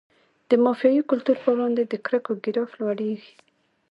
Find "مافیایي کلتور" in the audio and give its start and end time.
0.63-1.37